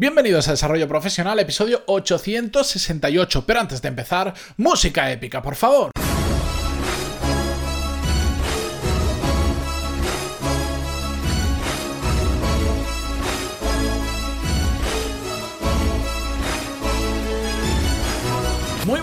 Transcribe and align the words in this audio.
Bienvenidos 0.00 0.48
a 0.48 0.52
Desarrollo 0.52 0.88
Profesional, 0.88 1.38
episodio 1.40 1.82
868. 1.84 3.44
Pero 3.44 3.60
antes 3.60 3.82
de 3.82 3.88
empezar, 3.88 4.32
música 4.56 5.12
épica, 5.12 5.42
por 5.42 5.56
favor. 5.56 5.90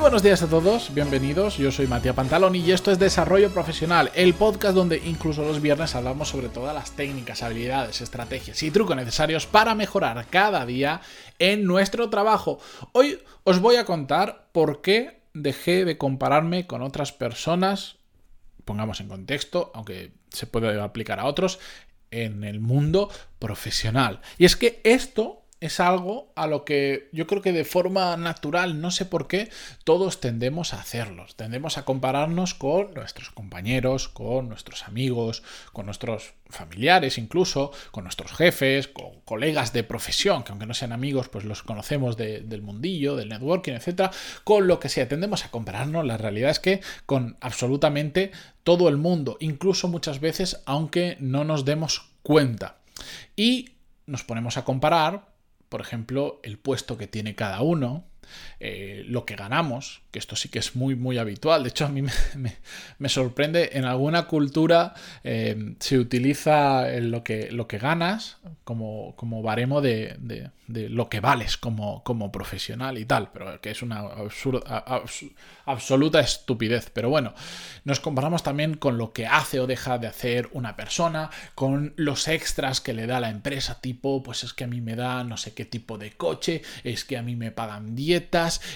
Buenos 0.07 0.23
días 0.23 0.41
a 0.41 0.47
todos, 0.47 0.93
bienvenidos. 0.93 1.57
Yo 1.57 1.69
soy 1.69 1.85
Matías 1.85 2.15
Pantaloni 2.15 2.59
y 2.59 2.71
esto 2.71 2.93
es 2.93 2.97
Desarrollo 2.97 3.51
Profesional, 3.51 4.09
el 4.15 4.35
podcast 4.35 4.73
donde 4.73 5.01
incluso 5.05 5.43
los 5.43 5.61
viernes 5.61 5.95
hablamos 5.95 6.29
sobre 6.29 6.47
todas 6.47 6.73
las 6.73 6.91
técnicas, 6.91 7.43
habilidades, 7.43 7.99
estrategias 7.99 8.63
y 8.63 8.71
trucos 8.71 8.95
necesarios 8.95 9.47
para 9.47 9.75
mejorar 9.75 10.25
cada 10.29 10.65
día 10.65 11.01
en 11.39 11.65
nuestro 11.65 12.09
trabajo. 12.09 12.57
Hoy 12.93 13.21
os 13.43 13.59
voy 13.59 13.75
a 13.75 13.83
contar 13.83 14.47
por 14.53 14.79
qué 14.81 15.23
dejé 15.33 15.83
de 15.83 15.97
compararme 15.97 16.67
con 16.67 16.83
otras 16.83 17.11
personas, 17.11 17.97
pongamos 18.63 19.01
en 19.01 19.09
contexto, 19.09 19.73
aunque 19.75 20.13
se 20.29 20.47
puede 20.47 20.79
aplicar 20.79 21.19
a 21.19 21.25
otros, 21.25 21.59
en 22.11 22.45
el 22.45 22.61
mundo 22.61 23.11
profesional. 23.39 24.21
Y 24.37 24.45
es 24.45 24.55
que 24.55 24.79
esto 24.85 25.36
es 25.59 25.79
algo 25.79 26.31
a 26.35 26.45
lo 26.45 26.65
que 26.65 27.09
yo 27.11 27.25
creo 27.25 27.41
que 27.41 27.51
de 27.51 27.65
forma 27.65 28.15
natural, 28.15 28.79
no 28.79 28.91
sé 28.91 29.05
por 29.05 29.27
qué, 29.27 29.49
todos 29.83 30.19
tendemos 30.19 30.73
a 30.73 30.79
hacerlos. 30.79 31.35
Tendemos 31.35 31.77
a 31.77 31.85
compararnos 31.85 32.53
con 32.53 32.93
nuestros 32.93 33.31
compañeros, 33.31 34.07
con 34.07 34.49
nuestros 34.49 34.83
amigos, 34.87 35.41
con 35.73 35.85
nuestros 35.85 36.33
familiares 36.49 37.17
incluso, 37.17 37.71
con 37.91 38.03
nuestros 38.03 38.31
jefes, 38.31 38.87
con 38.87 39.19
colegas 39.25 39.73
de 39.73 39.83
profesión, 39.83 40.43
que 40.43 40.51
aunque 40.51 40.67
no 40.67 40.73
sean 40.73 40.91
amigos, 40.91 41.27
pues 41.29 41.43
los 41.43 41.63
conocemos 41.63 42.17
del 42.17 42.61
mundillo, 42.61 43.15
del 43.15 43.29
networking, 43.29 43.73
etcétera, 43.73 44.11
con 44.43 44.67
lo 44.67 44.79
que 44.79 44.89
sea. 44.89 45.07
Tendemos 45.07 45.43
a 45.43 45.51
compararnos. 45.51 46.05
La 46.05 46.17
realidad 46.17 46.51
es 46.51 46.59
que 46.59 46.81
con 47.05 47.37
absolutamente 47.41 48.31
todo 48.63 48.89
el 48.89 48.97
mundo, 48.97 49.37
incluso 49.39 49.87
muchas 49.87 50.19
veces, 50.19 50.61
aunque 50.65 51.17
no 51.19 51.43
nos 51.43 51.65
demos 51.65 52.11
cuenta. 52.21 52.77
Y 53.35 53.71
nos 54.05 54.23
ponemos 54.23 54.57
a 54.57 54.63
comparar 54.63 55.36
por 55.69 55.81
ejemplo, 55.81 56.39
el 56.43 56.57
puesto 56.57 56.97
que 56.97 57.07
tiene 57.07 57.35
cada 57.35 57.61
uno, 57.61 58.05
eh, 58.59 59.03
lo 59.07 59.25
que 59.25 59.35
ganamos, 59.35 60.01
que 60.11 60.19
esto 60.19 60.35
sí 60.35 60.49
que 60.49 60.59
es 60.59 60.75
muy, 60.75 60.95
muy 60.95 61.17
habitual. 61.17 61.63
De 61.63 61.69
hecho, 61.69 61.85
a 61.85 61.89
mí 61.89 62.01
me, 62.01 63.09
sorprende, 63.09 63.71
en 63.73 63.85
alguna 63.85 64.27
cultura 64.27 64.93
eh, 65.23 65.75
se 65.79 65.97
utiliza 65.97 66.87
lo 66.99 67.23
que, 67.23 67.51
lo 67.51 67.67
que 67.67 67.77
ganas 67.77 68.37
como, 68.63 69.15
como 69.15 69.41
baremo 69.41 69.81
de, 69.81 70.17
lo 70.67 71.09
que 71.09 71.19
vales 71.19 71.57
como, 71.57 72.03
como 72.03 72.31
profesional 72.31 72.97
y 72.97 73.05
tal, 73.05 73.31
pero 73.31 73.61
que 73.61 73.71
es 73.71 73.81
una 73.81 74.03
absoluta 75.65 76.19
estupidez. 76.19 76.89
Pero 76.93 77.09
bueno, 77.09 77.33
nos 77.85 77.99
comparamos 77.99 78.43
también 78.43 78.75
con 78.75 78.97
lo 78.97 79.13
que 79.13 79.27
hace 79.27 79.59
o 79.59 79.67
deja 79.67 79.97
de 79.97 80.07
hacer 80.07 80.49
una 80.51 80.75
persona, 80.75 81.29
con 81.55 81.93
los 81.95 82.27
extras 82.27 82.81
que 82.81 82.93
le 82.93 83.07
da 83.07 83.19
la 83.19 83.29
empresa, 83.29 83.79
tipo, 83.79 84.23
pues 84.23 84.43
es 84.43 84.53
que 84.53 84.63
a 84.63 84.67
mí 84.67 84.81
me 84.81 84.95
da 84.95 85.23
no 85.23 85.37
sé 85.37 85.53
qué 85.53 85.65
tipo 85.65 85.97
de 85.97 86.11
coche, 86.11 86.61
es 86.83 87.05
que 87.05 87.17
a 87.17 87.21
mí 87.21 87.35
me 87.35 87.51
pagan 87.51 87.95
10 87.95 88.16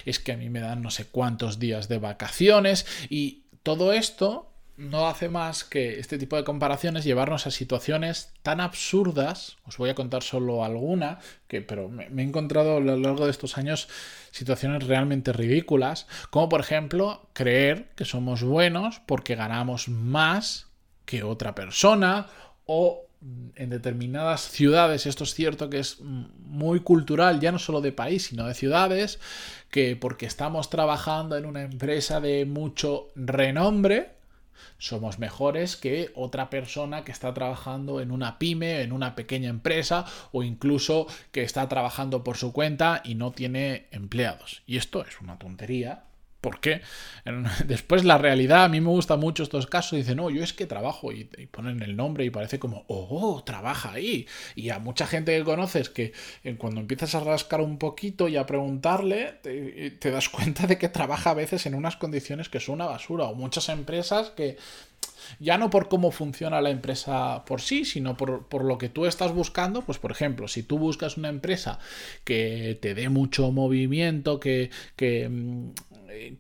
es 0.05 0.19
que 0.19 0.31
a 0.31 0.37
mí 0.37 0.49
me 0.49 0.59
dan 0.59 0.81
no 0.81 0.91
sé 0.91 1.05
cuántos 1.05 1.59
días 1.59 1.87
de 1.87 1.99
vacaciones 1.99 2.85
y 3.09 3.43
todo 3.63 3.93
esto 3.93 4.51
no 4.77 5.07
hace 5.07 5.29
más 5.29 5.63
que 5.63 5.99
este 5.99 6.17
tipo 6.17 6.35
de 6.35 6.43
comparaciones 6.43 7.03
llevarnos 7.03 7.45
a 7.45 7.51
situaciones 7.51 8.33
tan 8.41 8.59
absurdas, 8.59 9.57
os 9.65 9.77
voy 9.77 9.89
a 9.89 9.95
contar 9.95 10.23
solo 10.23 10.65
alguna, 10.65 11.19
que, 11.47 11.61
pero 11.61 11.87
me, 11.87 12.05
he 12.05 12.25
encontrado 12.25 12.77
a 12.77 12.79
lo 12.79 12.97
largo 12.97 13.25
de 13.25 13.31
estos 13.31 13.57
años 13.57 13.89
situaciones 14.31 14.87
realmente 14.87 15.33
ridículas, 15.33 16.07
como 16.31 16.49
por 16.49 16.61
ejemplo 16.61 17.29
creer 17.33 17.89
que 17.95 18.05
somos 18.05 18.41
buenos 18.43 19.01
porque 19.05 19.35
ganamos 19.35 19.87
más 19.87 20.67
que 21.05 21.23
otra 21.23 21.53
persona 21.53 22.27
o 22.65 23.05
en 23.55 23.69
determinadas 23.69 24.49
ciudades, 24.49 25.05
esto 25.05 25.23
es 25.23 25.33
cierto 25.33 25.69
que 25.69 25.79
es 25.79 25.99
muy 26.01 26.79
cultural, 26.79 27.39
ya 27.39 27.51
no 27.51 27.59
solo 27.59 27.81
de 27.81 27.91
país, 27.91 28.23
sino 28.23 28.45
de 28.45 28.53
ciudades, 28.53 29.19
que 29.69 29.95
porque 29.95 30.25
estamos 30.25 30.69
trabajando 30.69 31.37
en 31.37 31.45
una 31.45 31.61
empresa 31.61 32.19
de 32.19 32.45
mucho 32.45 33.09
renombre, 33.15 34.13
somos 34.77 35.19
mejores 35.19 35.75
que 35.75 36.11
otra 36.15 36.49
persona 36.49 37.03
que 37.03 37.11
está 37.11 37.33
trabajando 37.33 38.01
en 38.01 38.11
una 38.11 38.39
pyme, 38.39 38.81
en 38.81 38.91
una 38.91 39.15
pequeña 39.15 39.49
empresa 39.49 40.05
o 40.31 40.43
incluso 40.43 41.07
que 41.31 41.43
está 41.43 41.67
trabajando 41.69 42.23
por 42.23 42.37
su 42.37 42.51
cuenta 42.51 43.01
y 43.03 43.15
no 43.15 43.31
tiene 43.31 43.87
empleados. 43.91 44.63
Y 44.65 44.77
esto 44.77 45.05
es 45.05 45.21
una 45.21 45.37
tontería, 45.37 46.03
¿Por 46.41 46.59
qué? 46.59 46.81
Después 47.65 48.03
la 48.03 48.17
realidad, 48.17 48.65
a 48.65 48.67
mí 48.67 48.81
me 48.81 48.89
gusta 48.89 49.15
mucho 49.15 49.43
estos 49.43 49.67
casos, 49.67 49.97
dicen, 49.97 50.17
no, 50.17 50.29
yo 50.31 50.43
es 50.43 50.53
que 50.53 50.65
trabajo 50.65 51.11
y, 51.11 51.25
ponen 51.51 51.83
el 51.83 51.95
nombre 51.95 52.25
y 52.25 52.31
parece 52.31 52.59
como, 52.59 52.83
oh, 52.87 53.43
trabaja 53.43 53.91
ahí. 53.91 54.27
Y 54.55 54.69
a 54.69 54.79
mucha 54.79 55.05
gente 55.05 55.37
que 55.37 55.43
conoces 55.43 55.89
que 55.89 56.13
eh, 56.43 56.55
cuando 56.57 56.81
empiezas 56.81 57.13
a 57.15 57.19
rascar 57.19 57.61
un 57.61 57.77
poquito 57.77 58.27
y 58.27 58.37
a 58.37 58.45
preguntarle, 58.45 59.35
te, 59.43 59.91
te 59.91 60.11
das 60.11 60.29
cuenta 60.29 60.65
de 60.65 60.77
que 60.77 60.89
trabaja 60.89 61.29
a 61.29 61.35
veces 61.35 61.65
en 61.67 61.75
unas 61.75 61.95
condiciones 61.95 62.49
que 62.49 62.59
son 62.59 62.75
una 62.75 62.85
basura. 62.85 63.25
O 63.25 63.35
muchas 63.35 63.69
empresas 63.69 64.31
que 64.31 64.57
ya 65.39 65.57
no 65.57 65.69
por 65.69 65.87
cómo 65.87 66.11
funciona 66.11 66.61
la 66.61 66.69
empresa 66.69 67.43
por 67.45 67.61
sí, 67.61 67.85
sino 67.85 68.17
por, 68.17 68.63
lo 68.63 68.77
que 68.77 68.89
tú 68.89 69.05
estás 69.05 69.33
buscando. 69.33 69.81
Pues, 69.81 69.97
por 69.97 70.11
ejemplo, 70.11 70.47
si 70.47 70.63
tú 70.63 70.77
buscas 70.79 71.17
una 71.17 71.29
empresa 71.29 71.79
que 72.23 72.77
te 72.81 72.93
dé 72.93 73.09
mucho 73.09 73.51
movimiento, 73.51 74.39
que, 74.39 74.69
que, 74.95 75.29
mm, 75.29 75.71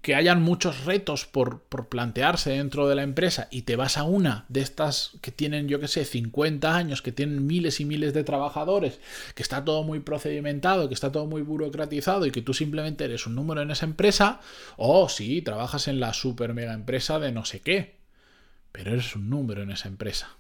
que 0.01 0.15
hayan 0.15 0.41
muchos 0.41 0.85
retos 0.85 1.25
por, 1.25 1.61
por, 1.63 1.89
plantearse 1.89 2.51
dentro 2.51 2.87
de 2.87 2.95
la 2.95 3.03
empresa 3.03 3.47
y 3.51 3.63
te 3.63 3.75
vas 3.75 3.97
a 3.97 4.03
una 4.03 4.45
de 4.49 4.61
estas 4.61 5.11
que 5.21 5.31
tienen, 5.31 5.67
yo 5.67 5.79
que 5.79 5.87
sé, 5.87 6.05
50 6.05 6.75
años, 6.75 7.01
que 7.01 7.11
tienen 7.11 7.45
miles 7.45 7.79
y 7.79 7.85
miles 7.85 8.13
de 8.13 8.23
trabajadores, 8.23 8.99
que 9.35 9.43
está 9.43 9.63
todo 9.65 9.83
muy 9.83 9.99
procedimentado, 9.99 10.87
que 10.87 10.93
está 10.93 11.11
todo 11.11 11.25
muy 11.25 11.41
burocratizado 11.41 12.25
y 12.25 12.31
que 12.31 12.41
tú 12.41 12.53
simplemente 12.53 13.05
eres 13.05 13.27
un 13.27 13.35
número 13.35 13.61
en 13.61 13.71
esa 13.71 13.85
empresa, 13.85 14.39
o 14.77 15.09
si 15.09 15.41
trabajas 15.41 15.87
en 15.87 15.99
la 15.99 16.13
super 16.13 16.53
mega 16.53 16.73
empresa 16.73 17.19
de 17.19 17.31
no 17.31 17.45
sé 17.45 17.61
qué 17.61 18.01
pero 18.71 18.91
eres 18.91 19.15
un 19.15 19.29
número 19.29 19.63
en 19.63 19.71
esa 19.71 19.87
empresa. 19.87 20.37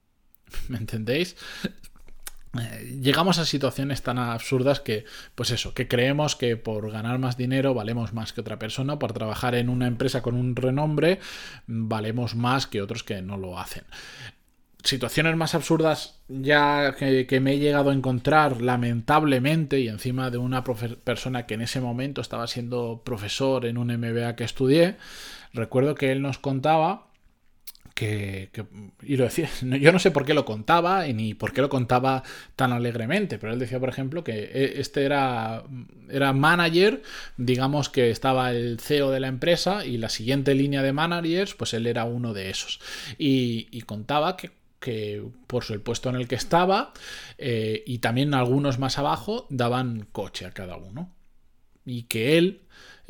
¿Me 0.68 0.78
entendéis? 0.78 1.36
Eh, 2.58 2.98
llegamos 3.00 3.38
a 3.38 3.44
situaciones 3.44 4.02
tan 4.02 4.18
absurdas 4.18 4.80
que, 4.80 5.04
pues 5.36 5.50
eso, 5.52 5.72
que 5.72 5.86
creemos 5.86 6.34
que 6.34 6.56
por 6.56 6.90
ganar 6.90 7.18
más 7.18 7.36
dinero 7.36 7.74
valemos 7.74 8.12
más 8.12 8.32
que 8.32 8.40
otra 8.40 8.58
persona, 8.58 8.98
por 8.98 9.12
trabajar 9.12 9.54
en 9.54 9.68
una 9.68 9.86
empresa 9.86 10.20
con 10.20 10.34
un 10.34 10.56
renombre 10.56 11.20
valemos 11.66 12.34
más 12.34 12.66
que 12.66 12.82
otros 12.82 13.04
que 13.04 13.22
no 13.22 13.36
lo 13.36 13.58
hacen. 13.58 13.84
Situaciones 14.82 15.36
más 15.36 15.54
absurdas 15.54 16.20
ya 16.28 16.96
que, 16.98 17.26
que 17.26 17.38
me 17.38 17.52
he 17.52 17.58
llegado 17.58 17.90
a 17.90 17.94
encontrar 17.94 18.62
lamentablemente 18.62 19.78
y 19.78 19.88
encima 19.88 20.30
de 20.30 20.38
una 20.38 20.64
persona 20.64 21.46
que 21.46 21.54
en 21.54 21.60
ese 21.60 21.80
momento 21.80 22.20
estaba 22.20 22.46
siendo 22.46 23.02
profesor 23.04 23.66
en 23.66 23.76
un 23.76 23.88
MBA 23.88 24.36
que 24.36 24.44
estudié, 24.44 24.96
recuerdo 25.52 25.94
que 25.94 26.10
él 26.10 26.22
nos 26.22 26.38
contaba 26.38 27.09
que, 28.00 28.64
y 29.02 29.16
lo 29.16 29.24
decía, 29.24 29.50
yo 29.62 29.92
no 29.92 29.98
sé 29.98 30.10
por 30.10 30.24
qué 30.24 30.32
lo 30.32 30.46
contaba 30.46 31.06
ni 31.06 31.34
por 31.34 31.52
qué 31.52 31.60
lo 31.60 31.68
contaba 31.68 32.22
tan 32.56 32.72
alegremente, 32.72 33.38
pero 33.38 33.52
él 33.52 33.58
decía, 33.58 33.78
por 33.78 33.90
ejemplo, 33.90 34.24
que 34.24 34.32
e, 34.32 34.80
este 34.80 35.04
era, 35.04 35.64
era 36.08 36.32
manager, 36.32 37.02
digamos 37.36 37.90
que 37.90 38.10
estaba 38.10 38.52
el 38.52 38.80
CEO 38.80 39.10
de 39.10 39.20
la 39.20 39.28
empresa 39.28 39.84
y 39.84 39.98
la 39.98 40.08
siguiente 40.08 40.54
línea 40.54 40.82
de 40.82 40.94
managers, 40.94 41.54
pues 41.54 41.74
él 41.74 41.86
era 41.86 42.04
uno 42.04 42.32
de 42.32 42.48
esos. 42.48 42.80
Y, 43.18 43.80
contaba 43.82 44.36
que, 44.36 44.52
que 44.78 45.22
por 45.46 45.64
el 45.70 45.80
puesto 45.80 46.10
en 46.10 46.16
el 46.16 46.28
que 46.28 46.36
estaba 46.36 46.92
eh, 47.38 47.82
y 47.86 47.98
también 47.98 48.34
algunos 48.34 48.78
más 48.78 48.98
abajo 48.98 49.46
daban 49.50 50.06
coche 50.12 50.46
a 50.46 50.52
cada 50.52 50.76
uno. 50.76 51.10
Y 51.90 52.04
que 52.04 52.38
él 52.38 52.62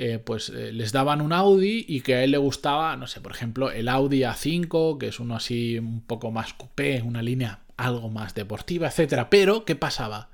eh, 0.02 0.18
pues 0.18 0.48
eh, 0.48 0.72
les 0.72 0.92
daban 0.92 1.20
un 1.20 1.34
Audi 1.34 1.84
y 1.86 2.00
que 2.00 2.14
a 2.14 2.24
él 2.24 2.30
le 2.30 2.38
gustaba, 2.38 2.96
no 2.96 3.06
sé, 3.06 3.20
por 3.20 3.32
ejemplo, 3.32 3.70
el 3.70 3.86
Audi 3.86 4.20
A5, 4.20 4.96
que 4.96 5.08
es 5.08 5.20
uno 5.20 5.36
así 5.36 5.78
un 5.78 6.00
poco 6.00 6.30
más 6.30 6.54
coupé, 6.54 7.02
una 7.02 7.20
línea 7.20 7.60
algo 7.76 8.08
más 8.08 8.34
deportiva, 8.34 8.88
etcétera. 8.88 9.28
Pero, 9.28 9.66
¿qué 9.66 9.76
pasaba? 9.76 10.30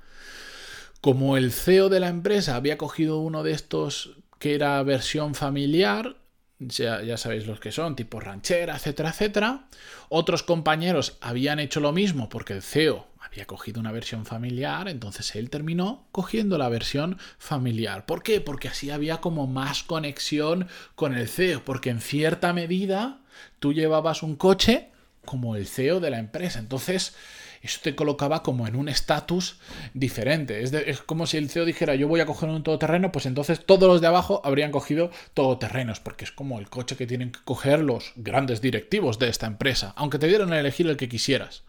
Como 1.01 1.35
el 1.35 1.51
CEO 1.51 1.89
de 1.89 1.99
la 1.99 2.07
empresa 2.07 2.55
había 2.55 2.77
cogido 2.77 3.19
uno 3.19 3.43
de 3.43 3.51
estos 3.51 4.15
que 4.39 4.55
era 4.55 4.81
versión 4.83 5.35
familiar, 5.35 6.15
ya, 6.59 7.01
ya, 7.01 7.17
sabéis 7.17 7.45
los 7.45 7.59
que 7.59 7.71
son, 7.71 7.95
tipo 7.95 8.19
ranchera, 8.19 8.75
etcétera, 8.75 9.09
etcétera. 9.09 9.67
Otros 10.09 10.43
compañeros 10.43 11.17
habían 11.21 11.59
hecho 11.59 11.79
lo 11.79 11.91
mismo 11.91 12.29
porque 12.29 12.53
el 12.53 12.61
CEO 12.61 13.07
había 13.19 13.45
cogido 13.45 13.79
una 13.79 13.91
versión 13.91 14.25
familiar, 14.25 14.87
entonces 14.87 15.35
él 15.35 15.49
terminó 15.49 16.07
cogiendo 16.11 16.57
la 16.57 16.69
versión 16.69 17.17
familiar. 17.37 18.05
¿Por 18.05 18.23
qué? 18.23 18.41
Porque 18.41 18.69
así 18.69 18.89
había 18.89 19.17
como 19.17 19.47
más 19.47 19.83
conexión 19.83 20.67
con 20.95 21.13
el 21.13 21.27
CEO, 21.27 21.63
porque 21.65 21.89
en 21.89 22.01
cierta 22.01 22.53
medida 22.53 23.19
tú 23.59 23.73
llevabas 23.73 24.23
un 24.23 24.35
coche 24.35 24.89
como 25.25 25.55
el 25.55 25.67
CEO 25.67 25.99
de 25.99 26.09
la 26.09 26.19
empresa. 26.19 26.59
Entonces, 26.59 27.15
Eso 27.61 27.79
te 27.83 27.95
colocaba 27.95 28.43
como 28.43 28.67
en 28.67 28.75
un 28.75 28.89
estatus 28.89 29.59
diferente. 29.93 30.63
Es, 30.63 30.73
es, 30.73 31.01
como 31.01 31.27
si 31.27 31.37
el 31.37 31.49
CEO 31.49 31.65
dijera, 31.65 31.95
yo 31.95 32.07
voy 32.07 32.19
a 32.19 32.25
coger 32.25 32.49
un 32.49 32.63
todoterreno, 32.63 33.11
pues 33.11 33.25
entonces 33.25 33.65
todos 33.65 33.87
los 33.89 34.01
de 34.01 34.07
abajo 34.07 34.41
habrían 34.43 34.71
cogido 34.71 35.11
todoterrenos, 35.33 35.99
porque 35.99 36.25
es 36.25 36.31
como 36.31 36.59
el 36.59 36.69
coche 36.69 36.95
que 36.95 37.07
tienen 37.07 37.31
que 37.31 37.39
coger 37.43 37.79
los 37.79 38.13
grandes 38.15 38.61
directivos 38.61 39.19
de 39.19 39.29
esta 39.29 39.47
empresa, 39.47 39.93
aunque 39.95 40.19
te 40.19 40.27
dieran 40.27 40.53
a 40.53 40.59
elegir 40.59 40.87
el 40.87 40.97
que 40.97 41.09
quisieras. 41.09 41.63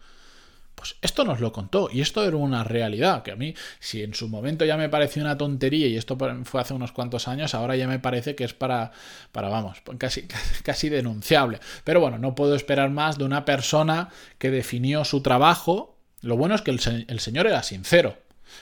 Pues 0.79 0.95
esto 1.01 1.25
nos 1.25 1.41
lo 1.41 1.51
contó 1.51 1.89
y 1.91 1.99
esto 1.99 2.23
era 2.23 2.37
una 2.37 2.63
realidad, 2.63 3.21
que 3.21 3.31
a 3.31 3.35
mí, 3.35 3.53
si 3.81 4.01
en 4.01 4.13
su 4.13 4.29
momento 4.29 4.63
ya 4.63 4.77
me 4.77 4.87
pareció 4.87 5.21
una 5.21 5.37
tontería 5.37 5.87
y 5.87 5.97
esto 5.97 6.17
fue 6.45 6.61
hace 6.61 6.73
unos 6.73 6.93
cuantos 6.93 7.27
años, 7.27 7.53
ahora 7.53 7.75
ya 7.75 7.85
me 7.85 7.99
parece 7.99 8.33
que 8.33 8.45
es 8.45 8.53
para, 8.53 8.93
para 9.33 9.49
vamos, 9.49 9.83
casi, 9.97 10.25
casi 10.63 10.87
denunciable. 10.87 11.59
Pero 11.83 11.99
bueno, 11.99 12.17
no 12.17 12.33
puedo 12.33 12.55
esperar 12.55 12.91
más 12.91 13.17
de 13.17 13.25
una 13.25 13.43
persona 13.43 14.07
que 14.37 14.51
definió 14.51 15.03
su 15.03 15.21
trabajo. 15.21 15.97
Lo 16.21 16.37
bueno 16.37 16.55
es 16.55 16.61
que 16.61 16.71
el, 16.71 17.05
el 17.09 17.19
señor 17.19 17.47
era 17.47 17.61
sincero, 17.61 18.17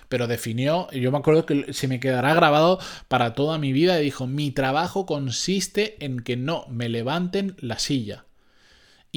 pero 0.10 0.26
definió, 0.26 0.90
yo 0.90 1.12
me 1.12 1.20
acuerdo 1.20 1.46
que 1.46 1.72
se 1.72 1.88
me 1.88 2.00
quedará 2.00 2.34
grabado 2.34 2.80
para 3.08 3.36
toda 3.36 3.60
mi 3.60 3.74
vida, 3.74 4.02
y 4.02 4.06
dijo, 4.06 4.26
mi 4.26 4.50
trabajo 4.50 5.06
consiste 5.06 6.04
en 6.04 6.22
que 6.22 6.36
no 6.36 6.66
me 6.68 6.90
levanten 6.90 7.56
la 7.60 7.78
silla. 7.78 8.27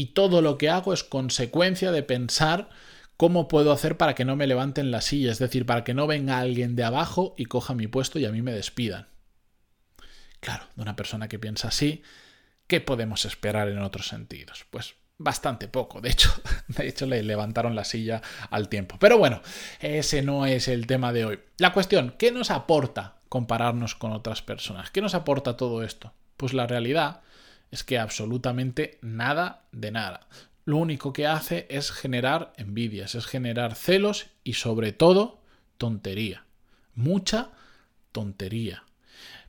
Y 0.01 0.07
todo 0.15 0.41
lo 0.41 0.57
que 0.57 0.71
hago 0.71 0.95
es 0.95 1.05
consecuencia 1.05 1.93
de 1.93 2.03
pensar 2.03 2.71
¿Cómo 3.19 3.49
puedo 3.49 3.71
hacer 3.71 3.99
para 3.99 4.15
que 4.15 4.25
no 4.25 4.35
me 4.35 4.47
levanten 4.47 4.91
la 4.91 5.03
silla? 5.03 5.31
Es 5.31 5.39
decir, 5.39 5.67
para 5.67 5.85
que 5.85 5.93
no 5.93 6.07
venga 6.07 6.39
alguien 6.39 6.75
de 6.75 6.85
abajo 6.85 7.35
y 7.37 7.45
coja 7.45 7.75
mi 7.75 7.87
puesto 7.87 8.19
y 8.19 8.25
a 8.25 8.33
mí 8.33 8.41
me 8.41 8.55
despidan. 8.55 9.09
Claro, 10.41 10.65
de 10.75 10.81
una 10.81 10.97
persona 10.97 11.29
que 11.29 11.39
piensa 11.39 11.69
así, 11.69 12.03
¿qué 12.67 12.81
podemos 12.81 13.27
esperar 13.27 13.69
en 13.69 13.81
otros 13.81 14.09
sentidos? 14.09 14.65
Pues 14.71 14.95
bastante 15.19 15.69
poco. 15.69 16.01
De 16.01 16.09
hecho, 16.09 16.31
de 16.69 16.89
hecho, 16.89 17.05
le 17.05 17.23
levantaron 17.23 17.75
la 17.75 17.85
silla 17.85 18.23
al 18.49 18.71
tiempo. 18.71 18.97
Pero 18.99 19.19
bueno, 19.19 19.43
ese 19.81 20.23
no 20.23 20.47
es 20.47 20.67
el 20.67 20.87
tema 20.87 21.13
de 21.13 21.27
hoy. 21.27 21.41
La 21.59 21.75
cuestión, 21.75 22.15
¿qué 22.19 22.33
nos 22.33 22.51
aporta 22.51 23.21
compararnos 23.29 23.97
con 23.97 24.13
otras 24.13 24.41
personas? 24.41 24.91
¿Qué 24.91 25.03
nos 25.03 25.15
aporta 25.15 25.59
todo 25.59 25.83
esto? 25.83 26.15
Pues 26.39 26.55
la 26.55 26.67
realidad 26.67 27.21
es 27.71 27.85
que 27.85 27.99
absolutamente 27.99 28.99
nada 29.03 29.65
de 29.73 29.91
nada 29.91 30.29
lo 30.65 30.77
único 30.77 31.13
que 31.13 31.27
hace 31.27 31.67
es 31.69 31.91
generar 31.91 32.53
envidias, 32.57 33.15
es 33.15 33.27
generar 33.27 33.75
celos 33.75 34.27
y 34.45 34.55
sobre 34.55 34.93
todo 34.93 35.43
tontería. 35.79 36.45
Mucha 36.95 37.51
tontería. 38.13 38.85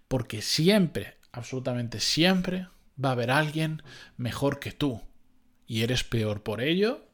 Porque 0.08 0.42
siempre, 0.42 1.18
absolutamente 1.32 2.00
siempre, 2.00 2.68
va 3.04 3.10
a 3.10 3.12
haber 3.12 3.30
alguien 3.32 3.84
mejor 4.18 4.60
que 4.60 4.72
tú. 4.72 5.02
Y 5.68 5.84
eres 5.84 6.04
peor 6.04 6.44
por 6.44 6.62
ello 6.62 7.06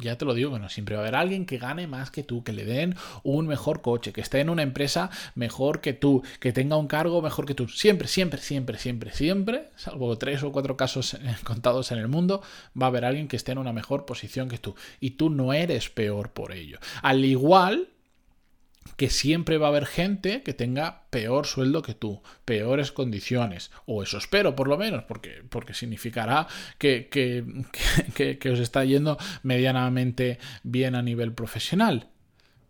ya 0.00 0.16
te 0.16 0.24
lo 0.24 0.34
digo, 0.34 0.50
bueno, 0.50 0.68
siempre 0.68 0.96
va 0.96 1.02
a 1.02 1.04
haber 1.04 1.16
alguien 1.16 1.46
que 1.46 1.58
gane 1.58 1.86
más 1.86 2.10
que 2.10 2.22
tú, 2.22 2.42
que 2.44 2.52
le 2.52 2.64
den 2.64 2.96
un 3.22 3.46
mejor 3.46 3.82
coche, 3.82 4.12
que 4.12 4.20
esté 4.20 4.40
en 4.40 4.50
una 4.50 4.62
empresa 4.62 5.10
mejor 5.34 5.80
que 5.80 5.92
tú, 5.92 6.22
que 6.40 6.52
tenga 6.52 6.76
un 6.76 6.86
cargo 6.86 7.22
mejor 7.22 7.46
que 7.46 7.54
tú. 7.54 7.68
Siempre, 7.68 8.08
siempre, 8.08 8.40
siempre, 8.40 8.78
siempre, 8.78 9.12
siempre, 9.12 9.68
salvo 9.76 10.16
tres 10.18 10.42
o 10.42 10.52
cuatro 10.52 10.76
casos 10.76 11.16
contados 11.44 11.92
en 11.92 11.98
el 11.98 12.08
mundo, 12.08 12.42
va 12.80 12.86
a 12.86 12.88
haber 12.88 13.04
alguien 13.04 13.28
que 13.28 13.36
esté 13.36 13.52
en 13.52 13.58
una 13.58 13.72
mejor 13.72 14.06
posición 14.06 14.48
que 14.48 14.58
tú. 14.58 14.74
Y 15.00 15.10
tú 15.12 15.30
no 15.30 15.52
eres 15.52 15.90
peor 15.90 16.30
por 16.30 16.52
ello. 16.52 16.78
Al 17.02 17.24
igual 17.24 17.88
que 18.96 19.10
siempre 19.10 19.58
va 19.58 19.68
a 19.68 19.70
haber 19.70 19.86
gente 19.86 20.42
que 20.42 20.54
tenga 20.54 21.04
peor 21.10 21.46
sueldo 21.46 21.82
que 21.82 21.94
tú, 21.94 22.22
peores 22.44 22.92
condiciones, 22.92 23.70
o 23.86 24.02
eso 24.02 24.18
espero 24.18 24.54
por 24.54 24.68
lo 24.68 24.76
menos, 24.76 25.04
porque, 25.04 25.42
porque 25.48 25.74
significará 25.74 26.46
que, 26.78 27.08
que, 27.10 28.38
que, 28.38 28.50
os 28.50 28.60
está 28.60 28.84
yendo 28.84 29.18
medianamente 29.42 30.38
bien 30.62 30.94
a 30.94 31.02
nivel 31.02 31.32
profesional. 31.32 32.08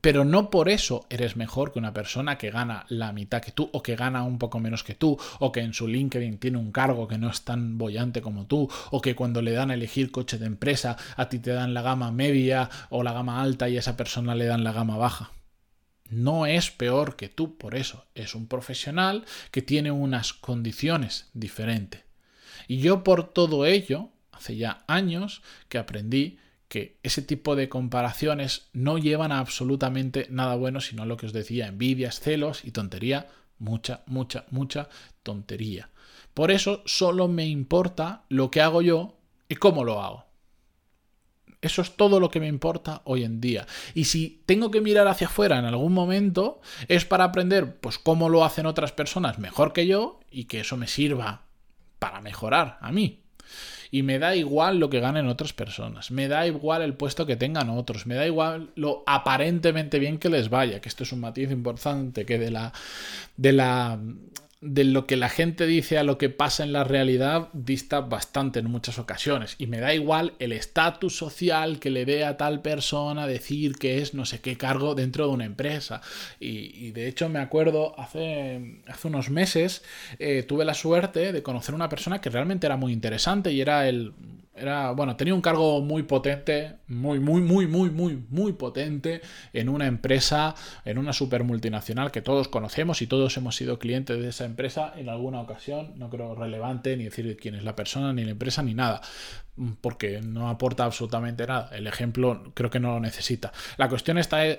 Pero 0.00 0.24
no 0.24 0.48
por 0.48 0.70
eso 0.70 1.04
eres 1.10 1.36
mejor 1.36 1.72
que 1.72 1.78
una 1.78 1.92
persona 1.92 2.38
que 2.38 2.50
gana 2.50 2.86
la 2.88 3.12
mitad 3.12 3.42
que 3.42 3.52
tú, 3.52 3.68
o 3.72 3.82
que 3.82 3.96
gana 3.96 4.22
un 4.22 4.38
poco 4.38 4.58
menos 4.58 4.82
que 4.82 4.94
tú, 4.94 5.18
o 5.40 5.52
que 5.52 5.60
en 5.60 5.74
su 5.74 5.88
LinkedIn 5.88 6.38
tiene 6.38 6.56
un 6.56 6.72
cargo 6.72 7.06
que 7.06 7.18
no 7.18 7.28
es 7.28 7.42
tan 7.42 7.76
bollante 7.76 8.22
como 8.22 8.46
tú, 8.46 8.70
o 8.90 9.02
que 9.02 9.14
cuando 9.14 9.42
le 9.42 9.52
dan 9.52 9.70
a 9.70 9.74
elegir 9.74 10.10
coche 10.10 10.38
de 10.38 10.46
empresa, 10.46 10.96
a 11.16 11.28
ti 11.28 11.38
te 11.38 11.50
dan 11.50 11.74
la 11.74 11.82
gama 11.82 12.12
media 12.12 12.70
o 12.88 13.02
la 13.02 13.12
gama 13.12 13.42
alta 13.42 13.68
y 13.68 13.76
a 13.76 13.80
esa 13.80 13.96
persona 13.96 14.34
le 14.34 14.46
dan 14.46 14.64
la 14.64 14.72
gama 14.72 14.96
baja 14.96 15.32
no 16.10 16.46
es 16.46 16.70
peor 16.70 17.16
que 17.16 17.28
tú 17.28 17.56
por 17.56 17.74
eso. 17.74 18.04
Es 18.14 18.34
un 18.34 18.46
profesional 18.46 19.24
que 19.50 19.62
tiene 19.62 19.90
unas 19.90 20.32
condiciones 20.32 21.30
diferentes. 21.32 22.02
Y 22.68 22.78
yo 22.78 23.02
por 23.04 23.32
todo 23.32 23.64
ello, 23.64 24.10
hace 24.32 24.56
ya 24.56 24.84
años 24.86 25.42
que 25.68 25.78
aprendí 25.78 26.38
que 26.68 26.98
ese 27.02 27.22
tipo 27.22 27.56
de 27.56 27.68
comparaciones 27.68 28.68
no 28.72 28.98
llevan 28.98 29.32
a 29.32 29.40
absolutamente 29.40 30.28
nada 30.30 30.54
bueno, 30.54 30.80
sino 30.80 31.04
lo 31.04 31.16
que 31.16 31.26
os 31.26 31.32
decía, 31.32 31.66
envidias, 31.66 32.20
celos 32.20 32.64
y 32.64 32.70
tontería, 32.70 33.26
mucha, 33.58 34.02
mucha, 34.06 34.44
mucha 34.50 34.88
tontería. 35.24 35.90
Por 36.32 36.52
eso 36.52 36.82
solo 36.86 37.26
me 37.26 37.46
importa 37.46 38.22
lo 38.28 38.50
que 38.50 38.60
hago 38.60 38.82
yo 38.82 39.16
y 39.48 39.56
cómo 39.56 39.84
lo 39.84 40.00
hago. 40.00 40.29
Eso 41.62 41.82
es 41.82 41.96
todo 41.96 42.20
lo 42.20 42.30
que 42.30 42.40
me 42.40 42.48
importa 42.48 43.02
hoy 43.04 43.24
en 43.24 43.40
día. 43.40 43.66
Y 43.94 44.04
si 44.04 44.42
tengo 44.46 44.70
que 44.70 44.80
mirar 44.80 45.08
hacia 45.08 45.26
afuera 45.26 45.58
en 45.58 45.66
algún 45.66 45.92
momento, 45.92 46.60
es 46.88 47.04
para 47.04 47.24
aprender 47.24 47.76
pues 47.76 47.98
cómo 47.98 48.28
lo 48.28 48.44
hacen 48.44 48.66
otras 48.66 48.92
personas 48.92 49.38
mejor 49.38 49.72
que 49.72 49.86
yo 49.86 50.20
y 50.30 50.44
que 50.44 50.60
eso 50.60 50.76
me 50.76 50.86
sirva 50.86 51.42
para 51.98 52.20
mejorar 52.20 52.78
a 52.80 52.92
mí. 52.92 53.20
Y 53.90 54.02
me 54.02 54.18
da 54.18 54.36
igual 54.36 54.78
lo 54.78 54.88
que 54.88 55.00
ganen 55.00 55.26
otras 55.26 55.52
personas, 55.52 56.12
me 56.12 56.28
da 56.28 56.46
igual 56.46 56.80
el 56.82 56.94
puesto 56.94 57.26
que 57.26 57.36
tengan 57.36 57.70
otros, 57.70 58.06
me 58.06 58.14
da 58.14 58.24
igual 58.24 58.70
lo 58.76 59.02
aparentemente 59.04 59.98
bien 59.98 60.18
que 60.18 60.28
les 60.28 60.48
vaya, 60.48 60.80
que 60.80 60.88
esto 60.88 61.02
es 61.02 61.12
un 61.12 61.20
matiz 61.20 61.50
importante 61.50 62.24
que 62.24 62.38
de 62.38 62.52
la 62.52 62.72
de 63.36 63.52
la 63.52 63.98
de 64.62 64.84
lo 64.84 65.06
que 65.06 65.16
la 65.16 65.30
gente 65.30 65.66
dice 65.66 65.96
a 65.96 66.02
lo 66.02 66.18
que 66.18 66.28
pasa 66.28 66.62
en 66.64 66.74
la 66.74 66.84
realidad 66.84 67.48
dista 67.54 68.00
bastante 68.00 68.58
en 68.58 68.70
muchas 68.70 68.98
ocasiones. 68.98 69.54
Y 69.56 69.66
me 69.66 69.80
da 69.80 69.94
igual 69.94 70.34
el 70.38 70.52
estatus 70.52 71.16
social 71.16 71.78
que 71.78 71.88
le 71.88 72.04
dé 72.04 72.24
a 72.26 72.36
tal 72.36 72.60
persona 72.60 73.26
decir 73.26 73.76
que 73.76 74.02
es 74.02 74.12
no 74.12 74.26
sé 74.26 74.40
qué 74.40 74.58
cargo 74.58 74.94
dentro 74.94 75.26
de 75.26 75.32
una 75.32 75.46
empresa. 75.46 76.02
Y, 76.38 76.90
de 76.90 77.08
hecho 77.08 77.28
me 77.28 77.38
acuerdo 77.38 77.98
hace, 77.98 78.82
hace 78.86 79.08
unos 79.08 79.30
meses 79.30 79.82
eh, 80.18 80.42
tuve 80.42 80.64
la 80.64 80.74
suerte 80.74 81.32
de 81.32 81.42
conocer 81.42 81.74
una 81.74 81.88
persona 81.88 82.20
que 82.20 82.30
realmente 82.30 82.66
era 82.66 82.76
muy 82.76 82.92
interesante 82.92 83.52
y 83.52 83.60
era 83.60 83.88
el 83.88 84.12
era, 84.60 84.90
bueno, 84.92 85.16
tenía 85.16 85.34
un 85.34 85.40
cargo 85.40 85.80
muy 85.80 86.02
potente, 86.02 86.76
muy, 86.86 87.18
muy, 87.18 87.40
muy, 87.40 87.66
muy, 87.66 87.90
muy, 87.90 88.24
muy 88.28 88.52
potente 88.52 89.20
en 89.52 89.68
una 89.68 89.86
empresa, 89.86 90.54
en 90.84 90.98
una 90.98 91.12
super 91.12 91.44
multinacional 91.44 92.10
que 92.10 92.22
todos 92.22 92.48
conocemos 92.48 93.02
y 93.02 93.06
todos 93.06 93.36
hemos 93.36 93.56
sido 93.56 93.78
clientes 93.78 94.20
de 94.20 94.28
esa 94.28 94.44
empresa 94.44 94.92
en 94.96 95.08
alguna 95.08 95.40
ocasión. 95.40 95.92
No 95.96 96.10
creo 96.10 96.34
relevante 96.34 96.96
ni 96.96 97.04
decir 97.04 97.36
quién 97.40 97.54
es 97.54 97.64
la 97.64 97.76
persona, 97.76 98.12
ni 98.12 98.24
la 98.24 98.32
empresa, 98.32 98.62
ni 98.62 98.74
nada 98.74 99.00
porque 99.80 100.20
no 100.22 100.48
aporta 100.48 100.84
absolutamente 100.84 101.46
nada. 101.46 101.70
El 101.72 101.86
ejemplo 101.86 102.52
creo 102.54 102.70
que 102.70 102.80
no 102.80 102.94
lo 102.94 103.00
necesita. 103.00 103.52
La 103.76 103.88
cuestión 103.88 104.18
está, 104.18 104.46
eh, 104.46 104.58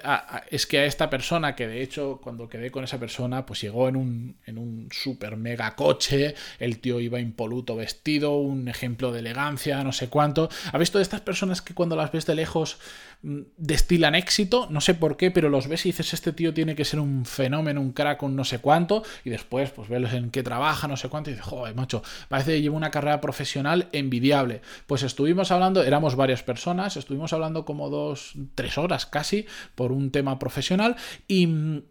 es 0.50 0.67
que 0.67 0.79
a 0.79 0.86
esta 0.86 1.10
persona, 1.10 1.55
que 1.55 1.67
de 1.67 1.81
hecho 1.81 2.19
cuando 2.21 2.48
quedé 2.48 2.71
con 2.71 2.83
esa 2.83 3.00
persona, 3.00 3.45
pues 3.45 3.62
llegó 3.62 3.89
en 3.89 3.95
un, 3.95 4.38
en 4.45 4.57
un 4.57 4.89
super 4.91 5.38
mega 5.38 5.75
coche, 5.75 6.36
el 6.60 6.79
tío 6.79 7.00
iba 7.00 7.19
impoluto 7.19 7.75
vestido, 7.75 8.38
un 8.38 8.67
ejemplo 8.67 9.12
de 9.12 9.19
elegancia, 9.19 9.83
no 9.83 9.91
sé 9.91 10.10
cuánto. 10.10 10.50
¿Ha 10.71 10.77
visto 10.77 11.00
de 11.00 11.03
estas 11.03 11.21
personas 11.21 11.62
que 11.62 11.74
cuando 11.74 11.95
las 11.95 12.12
ves 12.12 12.25
de 12.25 12.36
lejos 12.36 12.77
mm, 13.24 13.41
destilan 13.57 14.13
éxito? 14.13 14.67
No 14.69 14.81
sé 14.81 14.93
por 14.93 15.17
qué, 15.17 15.31
pero 15.31 15.50
los 15.50 15.67
ves 15.67 15.86
y 15.86 15.89
dices, 15.89 16.13
este 16.13 16.31
tío 16.33 16.53
tiene 16.53 16.75
que 16.75 16.86
ser 16.86 17.00
un 17.00 17.25
fenómeno, 17.25 17.81
un 17.81 17.93
crack, 17.93 18.21
un 18.24 18.36
no 18.36 18.43
sé 18.43 18.60
cuánto, 18.60 19.03
y 19.25 19.31
después 19.31 19.71
pues 19.71 19.89
ves 19.89 20.13
en 20.13 20.29
qué 20.29 20.43
trabaja, 20.43 20.88
no 20.88 20.98
sé 20.98 21.10
cuánto, 21.10 21.29
y 21.29 21.33
dices, 21.33 21.48
joder, 21.48 21.74
macho, 21.74 22.03
parece 22.29 22.51
que 22.51 22.62
lleva 22.62 22.75
una 22.75 22.91
carrera 22.91 23.19
profesional 23.19 23.88
envidiable 23.93 24.62
pues 24.91 25.03
estuvimos 25.03 25.51
hablando, 25.51 25.83
éramos 25.83 26.17
varias 26.17 26.43
personas, 26.43 26.98
estuvimos 26.98 27.31
hablando 27.31 27.63
como 27.63 27.89
dos, 27.89 28.33
tres 28.55 28.77
horas 28.77 29.05
casi 29.05 29.45
por 29.74 29.93
un 29.93 30.12
tema 30.12 30.38
profesional 30.38 30.98
y... 31.29 31.83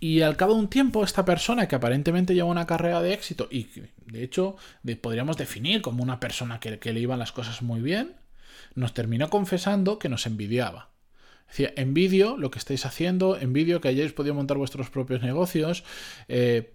Y 0.00 0.22
al 0.22 0.36
cabo 0.36 0.54
de 0.54 0.58
un 0.58 0.68
tiempo, 0.68 1.04
esta 1.04 1.24
persona 1.24 1.68
que 1.68 1.76
aparentemente 1.76 2.34
lleva 2.34 2.48
una 2.48 2.66
carrera 2.66 3.00
de 3.00 3.14
éxito 3.14 3.46
y 3.48 3.68
de 4.06 4.24
hecho 4.24 4.56
podríamos 5.00 5.36
definir 5.36 5.82
como 5.82 6.02
una 6.02 6.18
persona 6.18 6.58
que, 6.58 6.80
que 6.80 6.92
le 6.92 6.98
iban 6.98 7.20
las 7.20 7.30
cosas 7.30 7.62
muy 7.62 7.80
bien, 7.80 8.16
nos 8.74 8.92
terminó 8.92 9.30
confesando 9.30 10.00
que 10.00 10.08
nos 10.08 10.26
envidiaba. 10.26 10.88
Decía, 11.48 11.72
envidio 11.76 12.36
lo 12.36 12.50
que 12.50 12.58
estáis 12.58 12.84
haciendo, 12.84 13.36
envidio 13.38 13.80
que 13.80 13.88
hayáis 13.88 14.12
podido 14.12 14.34
montar 14.34 14.56
vuestros 14.58 14.90
propios 14.90 15.22
negocios. 15.22 15.84
Eh, 16.28 16.72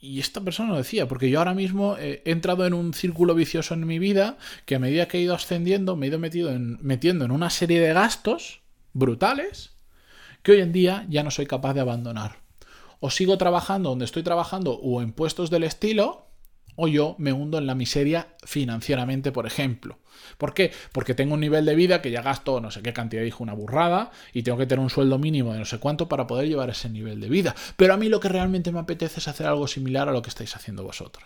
y 0.00 0.20
esta 0.20 0.40
persona 0.40 0.70
lo 0.70 0.76
decía, 0.76 1.08
porque 1.08 1.30
yo 1.30 1.38
ahora 1.38 1.54
mismo 1.54 1.96
he 1.98 2.22
entrado 2.24 2.66
en 2.66 2.74
un 2.74 2.94
círculo 2.94 3.34
vicioso 3.34 3.74
en 3.74 3.86
mi 3.86 3.98
vida 3.98 4.38
que 4.66 4.76
a 4.76 4.78
medida 4.78 5.08
que 5.08 5.18
he 5.18 5.22
ido 5.22 5.34
ascendiendo 5.34 5.96
me 5.96 6.06
he 6.06 6.08
ido 6.08 6.18
metido 6.18 6.50
en, 6.50 6.78
metiendo 6.80 7.24
en 7.24 7.32
una 7.32 7.50
serie 7.50 7.80
de 7.80 7.92
gastos 7.92 8.60
brutales 8.92 9.72
que 10.42 10.52
hoy 10.52 10.60
en 10.60 10.72
día 10.72 11.06
ya 11.08 11.22
no 11.22 11.30
soy 11.30 11.46
capaz 11.46 11.74
de 11.74 11.80
abandonar. 11.80 12.38
O 13.00 13.10
sigo 13.10 13.38
trabajando 13.38 13.90
donde 13.90 14.04
estoy 14.04 14.22
trabajando 14.22 14.72
o 14.72 15.02
en 15.02 15.12
puestos 15.12 15.50
del 15.50 15.64
estilo, 15.64 16.29
o 16.76 16.88
yo 16.88 17.14
me 17.18 17.32
hundo 17.32 17.58
en 17.58 17.66
la 17.66 17.74
miseria 17.74 18.28
financieramente, 18.44 19.32
por 19.32 19.46
ejemplo. 19.46 19.98
¿Por 20.38 20.54
qué? 20.54 20.72
Porque 20.92 21.14
tengo 21.14 21.34
un 21.34 21.40
nivel 21.40 21.64
de 21.64 21.74
vida 21.74 22.02
que 22.02 22.10
ya 22.10 22.22
gasto 22.22 22.60
no 22.60 22.70
sé 22.70 22.82
qué 22.82 22.92
cantidad, 22.92 23.22
dijo 23.22 23.42
una 23.42 23.54
burrada, 23.54 24.10
y 24.32 24.42
tengo 24.42 24.58
que 24.58 24.66
tener 24.66 24.82
un 24.82 24.90
sueldo 24.90 25.18
mínimo 25.18 25.52
de 25.52 25.58
no 25.58 25.64
sé 25.64 25.78
cuánto 25.78 26.08
para 26.08 26.26
poder 26.26 26.48
llevar 26.48 26.70
ese 26.70 26.88
nivel 26.88 27.20
de 27.20 27.28
vida. 27.28 27.54
Pero 27.76 27.94
a 27.94 27.96
mí 27.96 28.08
lo 28.08 28.20
que 28.20 28.28
realmente 28.28 28.72
me 28.72 28.80
apetece 28.80 29.20
es 29.20 29.28
hacer 29.28 29.46
algo 29.46 29.66
similar 29.66 30.08
a 30.08 30.12
lo 30.12 30.22
que 30.22 30.30
estáis 30.30 30.54
haciendo 30.56 30.84
vosotros. 30.84 31.24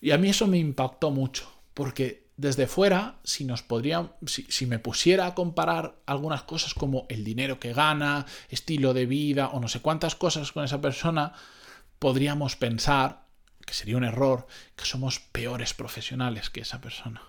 Y 0.00 0.10
a 0.10 0.18
mí 0.18 0.28
eso 0.28 0.46
me 0.46 0.58
impactó 0.58 1.10
mucho, 1.10 1.50
porque 1.72 2.24
desde 2.36 2.66
fuera, 2.66 3.20
si 3.22 3.44
nos 3.44 3.62
podría, 3.62 4.12
si, 4.26 4.66
me 4.66 4.78
pusiera 4.78 5.26
a 5.26 5.34
comparar 5.34 5.94
algunas 6.04 6.42
cosas 6.42 6.74
como 6.74 7.06
el 7.08 7.24
dinero 7.24 7.60
que 7.60 7.72
gana, 7.72 8.26
estilo 8.48 8.92
de 8.92 9.06
vida 9.06 9.48
o 9.48 9.60
no 9.60 9.68
sé 9.68 9.80
cuántas 9.80 10.16
cosas 10.16 10.50
con 10.50 10.64
esa 10.64 10.80
persona, 10.80 11.32
podríamos 12.04 12.54
pensar, 12.54 13.28
que 13.64 13.72
sería 13.72 13.96
un 13.96 14.04
error, 14.04 14.46
que 14.76 14.84
somos 14.84 15.20
peores 15.20 15.72
profesionales 15.72 16.50
que 16.50 16.60
esa 16.60 16.82
persona. 16.82 17.22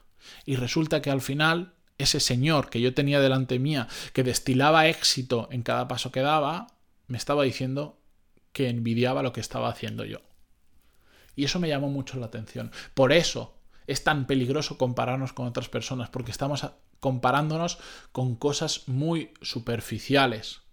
Y 0.44 0.58
resulta 0.58 1.02
que 1.02 1.10
al 1.10 1.22
final, 1.22 1.76
ese 1.98 2.20
señor 2.20 2.70
que 2.70 2.82
yo 2.82 2.94
tenía 2.94 3.22
delante 3.22 3.58
mía, 3.58 3.88
que 4.12 4.24
destilaba 4.24 4.88
éxito 4.88 5.48
en 5.50 5.64
cada 5.64 5.88
paso 5.88 6.12
que 6.12 6.20
daba, 6.20 6.68
me 7.08 7.18
estaba 7.18 7.44
diciendo 7.44 8.02
que 8.52 8.68
envidiaba 8.68 9.24
lo 9.24 9.32
que 9.32 9.40
estaba 9.40 9.70
haciendo 9.70 10.04
yo. 10.04 10.20
Y 11.38 11.46
eso 11.46 11.62
me 11.62 11.70
llamó 11.70 11.88
mucho 11.88 12.20
la 12.20 12.26
atención. 12.26 12.74
Por 12.96 13.14
eso 13.14 13.58
es 13.88 14.04
tan 14.04 14.28
peligroso 14.28 14.78
compararnos 14.78 15.32
con 15.32 15.48
otras 15.48 15.70
personas, 15.70 16.10
porque 16.10 16.32
estamos 16.32 16.68
comparándonos 17.00 17.78
con 18.12 18.36
cosas 18.36 18.90
muy 18.90 19.32
superficiales, 19.42 20.65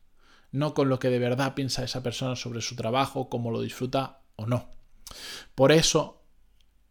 no 0.53 0.75
con 0.75 0.89
lo 0.89 0.99
que 0.99 1.09
de 1.09 1.19
verdad 1.19 1.55
piensa 1.55 1.83
esa 1.83 2.03
persona 2.03 2.37
sobre 2.37 2.61
su 2.61 2.77
trabajo, 2.77 3.29
cómo 3.29 3.51
lo 3.51 3.61
disfruta 3.61 4.21
o 4.37 4.47
no. 4.47 4.71
Por 5.55 5.73
eso, 5.73 6.23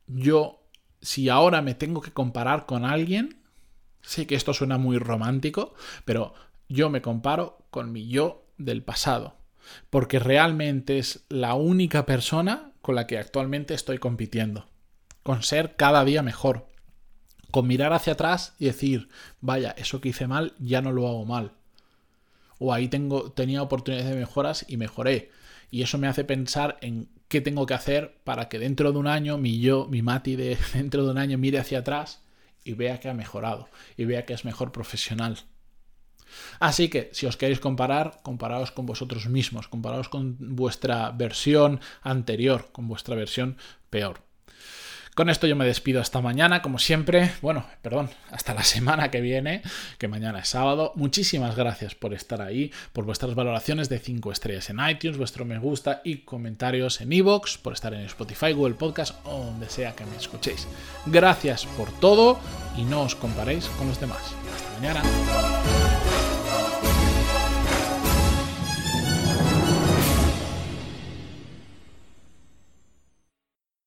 yo, 0.07 0.67
si 1.01 1.29
ahora 1.29 1.61
me 1.61 1.75
tengo 1.75 2.01
que 2.01 2.11
comparar 2.11 2.65
con 2.65 2.83
alguien, 2.83 3.41
sé 4.01 4.27
que 4.27 4.35
esto 4.35 4.53
suena 4.53 4.77
muy 4.77 4.97
romántico, 4.97 5.73
pero 6.05 6.33
yo 6.67 6.89
me 6.89 7.01
comparo 7.01 7.65
con 7.69 7.91
mi 7.91 8.07
yo 8.07 8.47
del 8.57 8.83
pasado, 8.83 9.37
porque 9.89 10.19
realmente 10.19 10.97
es 10.97 11.25
la 11.29 11.53
única 11.53 12.05
persona 12.05 12.73
con 12.81 12.95
la 12.95 13.07
que 13.07 13.19
actualmente 13.19 13.73
estoy 13.73 13.99
compitiendo, 13.99 14.67
con 15.23 15.43
ser 15.43 15.75
cada 15.75 16.03
día 16.03 16.23
mejor, 16.23 16.67
con 17.51 17.67
mirar 17.67 17.93
hacia 17.93 18.13
atrás 18.13 18.55
y 18.57 18.65
decir, 18.65 19.09
vaya, 19.39 19.71
eso 19.77 20.01
que 20.01 20.09
hice 20.09 20.27
mal 20.27 20.53
ya 20.57 20.81
no 20.81 20.91
lo 20.91 21.07
hago 21.07 21.25
mal. 21.25 21.53
O 22.63 22.71
ahí 22.71 22.87
tengo, 22.87 23.31
tenía 23.31 23.63
oportunidades 23.63 24.07
de 24.07 24.19
mejoras 24.19 24.65
y 24.67 24.77
mejoré. 24.77 25.31
Y 25.71 25.81
eso 25.81 25.97
me 25.97 26.07
hace 26.07 26.23
pensar 26.23 26.77
en 26.81 27.09
qué 27.27 27.41
tengo 27.41 27.65
que 27.65 27.73
hacer 27.73 28.21
para 28.23 28.49
que 28.49 28.59
dentro 28.59 28.91
de 28.91 28.99
un 28.99 29.07
año 29.07 29.39
mi 29.39 29.59
yo, 29.59 29.87
mi 29.87 30.03
Mati 30.03 30.35
de 30.35 30.59
dentro 30.75 31.03
de 31.03 31.09
un 31.09 31.17
año 31.17 31.39
mire 31.39 31.57
hacia 31.57 31.79
atrás 31.79 32.21
y 32.63 32.73
vea 32.73 32.99
que 32.99 33.09
ha 33.09 33.15
mejorado 33.15 33.67
y 33.97 34.05
vea 34.05 34.25
que 34.25 34.33
es 34.33 34.45
mejor 34.45 34.71
profesional. 34.71 35.39
Así 36.59 36.87
que 36.87 37.09
si 37.13 37.25
os 37.25 37.35
queréis 37.35 37.59
comparar, 37.59 38.19
comparaos 38.21 38.71
con 38.71 38.85
vosotros 38.85 39.27
mismos, 39.27 39.67
comparaos 39.67 40.07
con 40.07 40.37
vuestra 40.39 41.09
versión 41.09 41.79
anterior, 42.03 42.69
con 42.71 42.87
vuestra 42.87 43.15
versión 43.15 43.57
peor. 43.89 44.21
Con 45.15 45.29
esto 45.29 45.45
yo 45.45 45.57
me 45.57 45.65
despido 45.65 45.99
hasta 45.99 46.21
mañana, 46.21 46.61
como 46.61 46.79
siempre. 46.79 47.31
Bueno, 47.41 47.65
perdón, 47.81 48.09
hasta 48.31 48.53
la 48.53 48.63
semana 48.63 49.11
que 49.11 49.19
viene, 49.19 49.61
que 49.97 50.07
mañana 50.07 50.39
es 50.39 50.49
sábado. 50.49 50.93
Muchísimas 50.95 51.55
gracias 51.55 51.95
por 51.95 52.13
estar 52.13 52.41
ahí, 52.41 52.71
por 52.93 53.03
vuestras 53.03 53.35
valoraciones 53.35 53.89
de 53.89 53.99
5 53.99 54.31
estrellas 54.31 54.69
en 54.69 54.79
iTunes, 54.87 55.17
vuestro 55.17 55.43
me 55.43 55.59
gusta 55.59 56.01
y 56.05 56.19
comentarios 56.19 57.01
en 57.01 57.11
iVoox, 57.11 57.57
por 57.57 57.73
estar 57.73 57.93
en 57.93 58.01
Spotify, 58.01 58.53
Google 58.53 58.75
Podcast 58.75 59.15
o 59.25 59.45
donde 59.45 59.69
sea 59.69 59.95
que 59.95 60.05
me 60.05 60.15
escuchéis. 60.15 60.67
Gracias 61.05 61.65
por 61.65 61.91
todo 61.99 62.39
y 62.77 62.83
no 62.83 63.01
os 63.01 63.15
comparéis 63.15 63.65
con 63.77 63.87
los 63.87 63.99
demás. 63.99 64.21
Hasta 64.55 64.79
mañana. 64.79 65.80